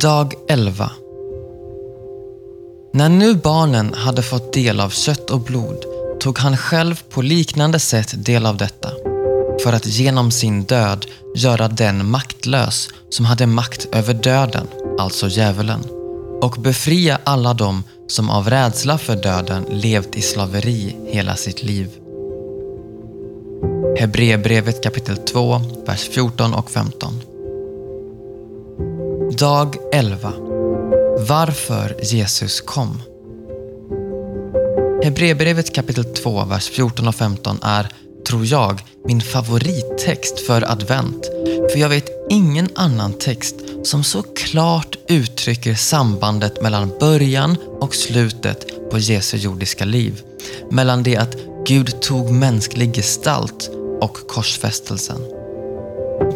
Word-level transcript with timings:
Dag 0.00 0.34
11 0.48 0.90
När 2.92 3.08
nu 3.08 3.34
barnen 3.34 3.94
hade 3.94 4.22
fått 4.22 4.52
del 4.52 4.80
av 4.80 4.90
kött 4.90 5.30
och 5.30 5.40
blod 5.40 5.84
tog 6.20 6.38
han 6.38 6.56
själv 6.56 7.02
på 7.10 7.22
liknande 7.22 7.78
sätt 7.78 8.24
del 8.24 8.46
av 8.46 8.56
detta 8.56 8.90
för 9.62 9.72
att 9.72 9.86
genom 9.86 10.30
sin 10.30 10.64
död 10.64 11.06
göra 11.36 11.68
den 11.68 12.10
maktlös 12.10 12.88
som 13.10 13.24
hade 13.24 13.46
makt 13.46 13.88
över 13.92 14.14
döden, 14.14 14.66
alltså 14.98 15.28
djävulen, 15.28 15.80
och 16.42 16.56
befria 16.58 17.18
alla 17.24 17.54
dem 17.54 17.84
som 18.06 18.30
av 18.30 18.50
rädsla 18.50 18.98
för 18.98 19.16
döden 19.16 19.64
levt 19.70 20.16
i 20.16 20.22
slaveri 20.22 20.96
hela 21.06 21.36
sitt 21.36 21.62
liv. 21.62 21.88
Hebreerbrevet 23.98 24.82
kapitel 24.82 25.16
2, 25.16 25.60
vers 25.86 26.08
14 26.08 26.54
och 26.54 26.70
15. 26.70 27.31
Dag 29.38 29.76
11. 29.92 30.32
Varför 31.28 31.96
Jesus 32.02 32.60
kom. 32.60 33.02
Hebreerbrevet 35.04 35.74
kapitel 35.74 36.04
2, 36.04 36.44
vers 36.44 36.70
14 36.70 37.08
och 37.08 37.14
15 37.14 37.58
är, 37.62 37.88
tror 38.26 38.46
jag, 38.46 38.80
min 39.04 39.20
favorittext 39.20 40.40
för 40.46 40.72
advent. 40.72 41.24
För 41.72 41.78
jag 41.78 41.88
vet 41.88 42.10
ingen 42.30 42.68
annan 42.74 43.12
text 43.12 43.56
som 43.82 44.04
så 44.04 44.22
klart 44.22 44.98
uttrycker 45.08 45.74
sambandet 45.74 46.62
mellan 46.62 46.92
början 47.00 47.56
och 47.80 47.94
slutet 47.94 48.90
på 48.90 48.98
Jesu 48.98 49.36
jordiska 49.36 49.84
liv. 49.84 50.22
Mellan 50.70 51.02
det 51.02 51.16
att 51.16 51.36
Gud 51.66 52.00
tog 52.00 52.30
mänsklig 52.30 52.94
gestalt 52.94 53.70
och 54.00 54.28
korsfästelsen. 54.28 55.18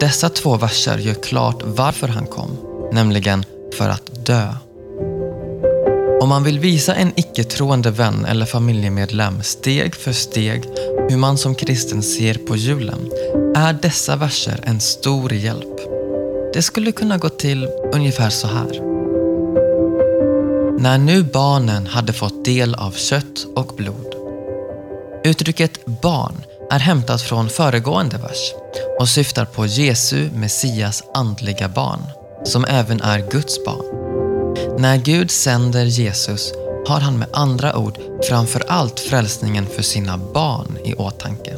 Dessa 0.00 0.28
två 0.28 0.56
verser 0.56 0.98
gör 0.98 1.14
klart 1.14 1.62
varför 1.64 2.08
han 2.08 2.26
kom, 2.26 2.75
nämligen 2.92 3.44
för 3.78 3.88
att 3.88 4.26
dö. 4.26 4.48
Om 6.20 6.28
man 6.28 6.44
vill 6.44 6.58
visa 6.58 6.94
en 6.94 7.12
icke-troende 7.16 7.90
vän 7.90 8.24
eller 8.24 8.46
familjemedlem 8.46 9.42
steg 9.42 9.94
för 9.94 10.12
steg 10.12 10.64
hur 11.08 11.16
man 11.16 11.38
som 11.38 11.54
kristen 11.54 12.02
ser 12.02 12.34
på 12.34 12.56
julen 12.56 13.10
är 13.56 13.72
dessa 13.72 14.16
verser 14.16 14.60
en 14.62 14.80
stor 14.80 15.32
hjälp. 15.32 15.76
Det 16.54 16.62
skulle 16.62 16.92
kunna 16.92 17.18
gå 17.18 17.28
till 17.28 17.68
ungefär 17.92 18.30
så 18.30 18.46
här. 18.46 18.80
När 20.78 20.98
nu 20.98 21.22
barnen 21.22 21.86
hade 21.86 22.12
fått 22.12 22.44
del 22.44 22.74
av 22.74 22.90
kött 22.90 23.46
och 23.56 23.72
blod. 23.76 24.14
Uttrycket 25.24 25.86
barn 26.02 26.34
är 26.70 26.78
hämtat 26.78 27.22
från 27.22 27.48
föregående 27.48 28.18
vers 28.18 28.52
och 28.98 29.08
syftar 29.08 29.44
på 29.44 29.66
Jesu, 29.66 30.30
Messias 30.34 31.04
andliga 31.14 31.68
barn, 31.68 32.00
som 32.46 32.64
även 32.64 33.00
är 33.00 33.30
Guds 33.30 33.64
barn. 33.64 33.84
När 34.78 34.96
Gud 34.96 35.30
sänder 35.30 35.84
Jesus 35.84 36.52
har 36.86 37.00
han 37.00 37.18
med 37.18 37.28
andra 37.32 37.76
ord 37.76 37.98
framför 38.28 38.64
allt 38.68 39.00
frälsningen 39.00 39.66
för 39.66 39.82
sina 39.82 40.18
barn 40.18 40.78
i 40.84 40.94
åtanke. 40.94 41.56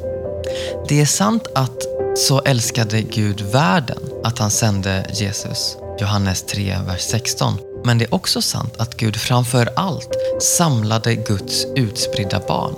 Det 0.88 1.00
är 1.00 1.06
sant 1.06 1.46
att 1.54 1.82
så 2.16 2.40
älskade 2.40 3.02
Gud 3.02 3.40
världen 3.40 3.98
att 4.24 4.38
han 4.38 4.50
sände 4.50 5.06
Jesus, 5.12 5.76
Johannes 6.00 6.42
3, 6.42 6.76
vers 6.86 7.00
16. 7.00 7.58
Men 7.84 7.98
det 7.98 8.04
är 8.04 8.14
också 8.14 8.42
sant 8.42 8.74
att 8.76 8.96
Gud 8.96 9.16
framför 9.16 9.68
allt 9.76 10.16
samlade 10.40 11.14
Guds 11.14 11.66
utspridda 11.76 12.40
barn, 12.48 12.74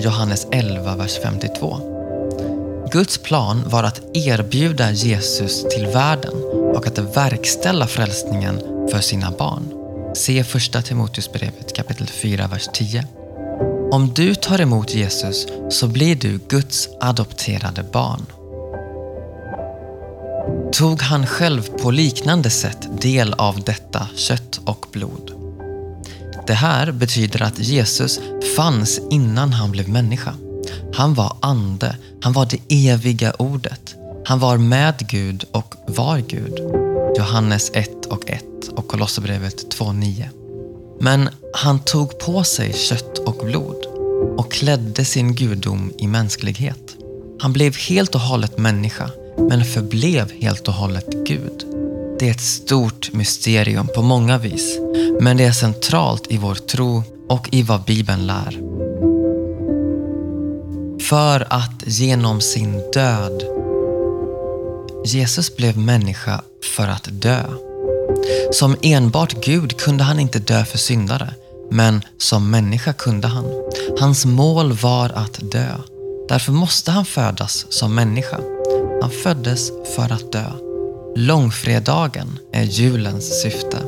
Johannes 0.00 0.46
11, 0.50 0.96
vers 0.96 1.18
52. 1.22 1.93
Guds 2.94 3.18
plan 3.18 3.62
var 3.66 3.84
att 3.84 4.00
erbjuda 4.16 4.90
Jesus 4.90 5.64
till 5.68 5.86
världen 5.86 6.34
och 6.74 6.86
att 6.86 6.98
verkställa 6.98 7.86
frälsningen 7.86 8.60
för 8.90 9.00
sina 9.00 9.30
barn. 9.30 9.72
Se 10.14 10.44
första 10.44 10.82
Timoteusbrevet 10.82 11.76
kapitel 11.76 12.06
4, 12.06 12.46
vers 12.46 12.68
10. 12.74 13.06
Om 13.90 14.12
du 14.14 14.34
tar 14.34 14.60
emot 14.60 14.94
Jesus 14.94 15.46
så 15.70 15.88
blir 15.88 16.16
du 16.16 16.38
Guds 16.48 16.88
adopterade 17.00 17.82
barn. 17.82 18.26
Tog 20.72 21.02
han 21.02 21.26
själv 21.26 21.62
på 21.62 21.90
liknande 21.90 22.50
sätt 22.50 22.88
del 23.00 23.34
av 23.34 23.60
detta 23.60 24.08
kött 24.16 24.60
och 24.64 24.86
blod? 24.92 25.32
Det 26.46 26.54
här 26.54 26.92
betyder 26.92 27.42
att 27.42 27.58
Jesus 27.58 28.20
fanns 28.56 29.00
innan 29.10 29.52
han 29.52 29.70
blev 29.70 29.88
människa. 29.88 30.34
Han 30.94 31.14
var 31.14 31.36
ande, 31.40 31.96
han 32.22 32.32
var 32.32 32.46
det 32.50 32.88
eviga 32.88 33.32
ordet. 33.32 33.94
Han 34.24 34.38
var 34.38 34.58
med 34.58 35.08
Gud 35.08 35.44
och 35.52 35.74
var 35.86 36.18
Gud. 36.18 36.58
Johannes 37.18 37.70
1 37.74 38.06
och 38.06 38.30
1 38.30 38.44
och 38.76 38.88
Kolosserbrevet 38.88 39.78
2.9. 39.78 40.24
Men 41.00 41.28
han 41.54 41.78
tog 41.80 42.18
på 42.18 42.44
sig 42.44 42.72
kött 42.72 43.18
och 43.18 43.46
blod 43.46 43.86
och 44.36 44.52
klädde 44.52 45.04
sin 45.04 45.34
gudom 45.34 45.92
i 45.98 46.06
mänsklighet. 46.06 46.96
Han 47.40 47.52
blev 47.52 47.76
helt 47.76 48.14
och 48.14 48.20
hållet 48.20 48.58
människa, 48.58 49.10
men 49.38 49.64
förblev 49.64 50.32
helt 50.40 50.68
och 50.68 50.74
hållet 50.74 51.06
Gud. 51.26 51.64
Det 52.18 52.26
är 52.26 52.30
ett 52.30 52.40
stort 52.40 53.12
mysterium 53.12 53.88
på 53.94 54.02
många 54.02 54.38
vis, 54.38 54.78
men 55.20 55.36
det 55.36 55.44
är 55.44 55.52
centralt 55.52 56.26
i 56.30 56.36
vår 56.36 56.54
tro 56.54 57.02
och 57.28 57.48
i 57.52 57.62
vad 57.62 57.84
Bibeln 57.84 58.26
lär. 58.26 58.73
För 61.14 61.46
att 61.50 61.82
genom 61.86 62.40
sin 62.40 62.90
död 62.92 63.42
Jesus 65.04 65.56
blev 65.56 65.78
människa 65.78 66.42
för 66.76 66.88
att 66.88 67.08
dö. 67.10 67.42
Som 68.52 68.76
enbart 68.82 69.44
Gud 69.44 69.76
kunde 69.80 70.04
han 70.04 70.20
inte 70.20 70.38
dö 70.38 70.64
för 70.64 70.78
syndare, 70.78 71.34
men 71.70 72.02
som 72.18 72.50
människa 72.50 72.92
kunde 72.92 73.28
han. 73.28 73.44
Hans 74.00 74.26
mål 74.26 74.72
var 74.72 75.10
att 75.10 75.50
dö. 75.50 75.68
Därför 76.28 76.52
måste 76.52 76.90
han 76.90 77.04
födas 77.04 77.66
som 77.68 77.94
människa. 77.94 78.40
Han 79.02 79.10
föddes 79.10 79.70
för 79.96 80.12
att 80.12 80.32
dö. 80.32 80.50
Långfredagen 81.16 82.38
är 82.52 82.62
julens 82.62 83.42
syfte. 83.42 83.78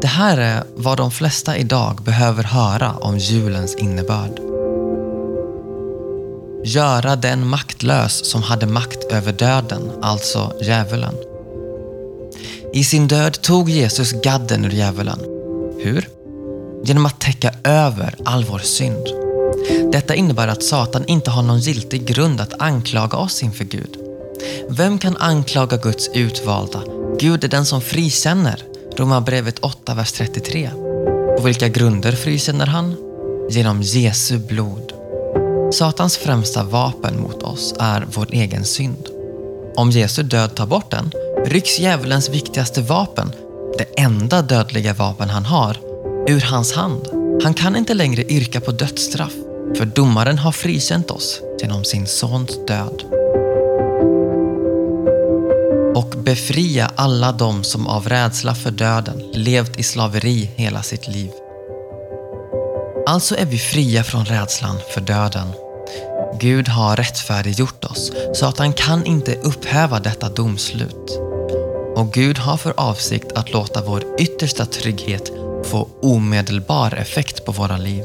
Det 0.00 0.08
här 0.08 0.38
är 0.38 0.64
vad 0.76 0.96
de 0.96 1.10
flesta 1.10 1.56
idag 1.56 2.02
behöver 2.02 2.42
höra 2.44 2.92
om 2.92 3.18
julens 3.18 3.74
innebörd. 3.74 4.49
Göra 6.64 7.16
den 7.16 7.46
maktlös 7.46 8.30
som 8.30 8.42
hade 8.42 8.66
makt 8.66 9.04
över 9.10 9.32
döden, 9.32 9.92
alltså 10.02 10.52
djävulen. 10.62 11.14
I 12.72 12.84
sin 12.84 13.08
död 13.08 13.42
tog 13.42 13.70
Jesus 13.70 14.12
gadden 14.12 14.64
ur 14.64 14.70
djävulen. 14.70 15.20
Hur? 15.78 16.08
Genom 16.84 17.06
att 17.06 17.20
täcka 17.20 17.54
över 17.64 18.14
all 18.24 18.44
vår 18.44 18.58
synd. 18.58 19.06
Detta 19.92 20.14
innebär 20.14 20.48
att 20.48 20.62
Satan 20.62 21.04
inte 21.06 21.30
har 21.30 21.42
någon 21.42 21.60
giltig 21.60 22.04
grund 22.04 22.40
att 22.40 22.62
anklaga 22.62 23.18
oss 23.18 23.42
inför 23.42 23.64
Gud. 23.64 23.96
Vem 24.68 24.98
kan 24.98 25.16
anklaga 25.16 25.76
Guds 25.76 26.10
utvalda? 26.14 26.82
Gud 27.18 27.44
är 27.44 27.48
den 27.48 27.66
som 27.66 27.80
frikänner. 27.80 28.62
Romarbrevet 28.96 29.58
8, 29.58 29.94
vers 29.94 30.12
33. 30.12 30.70
På 31.36 31.42
vilka 31.44 31.68
grunder 31.68 32.12
frikänner 32.12 32.66
han? 32.66 32.96
Genom 33.50 33.82
Jesu 33.82 34.38
blod. 34.38 34.89
Satans 35.72 36.16
främsta 36.16 36.64
vapen 36.64 37.20
mot 37.20 37.42
oss 37.42 37.74
är 37.78 38.06
vår 38.14 38.26
egen 38.32 38.64
synd. 38.64 39.08
Om 39.76 39.90
Jesu 39.90 40.22
död 40.22 40.54
tar 40.54 40.66
bort 40.66 40.90
den 40.90 41.10
rycks 41.46 41.80
djävulens 41.80 42.28
viktigaste 42.28 42.82
vapen, 42.82 43.32
det 43.78 44.00
enda 44.00 44.42
dödliga 44.42 44.94
vapen 44.94 45.30
han 45.30 45.44
har, 45.44 45.76
ur 46.28 46.40
hans 46.40 46.72
hand. 46.72 47.08
Han 47.42 47.54
kan 47.54 47.76
inte 47.76 47.94
längre 47.94 48.22
yrka 48.22 48.60
på 48.60 48.72
dödsstraff, 48.72 49.32
för 49.76 49.84
domaren 49.84 50.38
har 50.38 50.52
frikänt 50.52 51.10
oss 51.10 51.40
genom 51.60 51.84
sin 51.84 52.06
sons 52.06 52.58
död. 52.66 53.04
Och 55.94 56.14
befria 56.24 56.90
alla 56.96 57.32
dem 57.32 57.64
som 57.64 57.86
av 57.86 58.08
rädsla 58.08 58.54
för 58.54 58.70
döden 58.70 59.22
levt 59.32 59.78
i 59.78 59.82
slaveri 59.82 60.50
hela 60.56 60.82
sitt 60.82 61.08
liv. 61.08 61.30
Alltså 63.10 63.36
är 63.36 63.46
vi 63.46 63.58
fria 63.58 64.04
från 64.04 64.24
rädslan 64.24 64.76
för 64.94 65.00
döden. 65.00 65.48
Gud 66.40 66.68
har 66.68 66.96
rättfärdiggjort 66.96 67.84
oss 67.84 68.12
så 68.34 68.46
att 68.46 68.58
han 68.58 68.72
kan 68.72 69.06
inte 69.06 69.34
upphäva 69.34 70.00
detta 70.00 70.28
domslut. 70.28 71.20
Och 71.96 72.12
Gud 72.12 72.38
har 72.38 72.56
för 72.56 72.74
avsikt 72.76 73.32
att 73.32 73.52
låta 73.52 73.82
vår 73.82 74.04
yttersta 74.18 74.66
trygghet 74.66 75.32
få 75.64 75.88
omedelbar 76.02 76.94
effekt 76.94 77.44
på 77.44 77.52
våra 77.52 77.76
liv. 77.76 78.04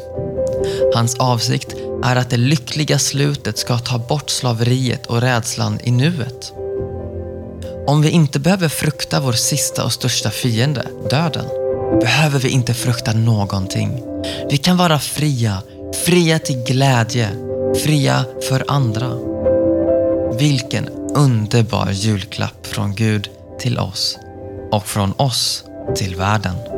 Hans 0.95 1.15
avsikt 1.15 1.75
är 2.03 2.15
att 2.15 2.29
det 2.29 2.37
lyckliga 2.37 2.99
slutet 2.99 3.57
ska 3.57 3.77
ta 3.77 3.97
bort 3.97 4.29
slaveriet 4.29 5.05
och 5.05 5.21
rädslan 5.21 5.79
i 5.83 5.91
nuet. 5.91 6.53
Om 7.87 8.01
vi 8.01 8.09
inte 8.09 8.39
behöver 8.39 8.69
frukta 8.69 9.19
vår 9.19 9.33
sista 9.33 9.85
och 9.85 9.93
största 9.93 10.29
fiende, 10.29 10.87
döden, 11.09 11.64
behöver 11.99 12.39
vi 12.39 12.49
inte 12.49 12.73
frukta 12.73 13.13
någonting. 13.13 14.03
Vi 14.49 14.57
kan 14.57 14.77
vara 14.77 14.99
fria, 14.99 15.61
fria 16.05 16.39
till 16.39 16.63
glädje, 16.63 17.29
fria 17.83 18.25
för 18.49 18.65
andra. 18.67 19.11
Vilken 20.39 20.89
underbar 21.15 21.89
julklapp 21.91 22.67
från 22.67 22.95
Gud 22.95 23.29
till 23.59 23.79
oss. 23.79 24.17
och 24.71 24.87
från 24.87 25.13
oss 25.17 25.63
till 25.95 26.15
världen. 26.15 26.74